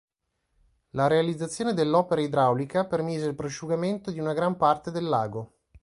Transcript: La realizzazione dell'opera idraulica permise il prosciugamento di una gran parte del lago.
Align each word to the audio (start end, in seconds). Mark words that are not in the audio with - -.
La 0.95 1.05
realizzazione 1.05 1.75
dell'opera 1.75 2.21
idraulica 2.21 2.87
permise 2.87 3.27
il 3.27 3.35
prosciugamento 3.35 4.09
di 4.09 4.19
una 4.19 4.33
gran 4.33 4.57
parte 4.57 4.89
del 4.89 5.05
lago. 5.07 5.57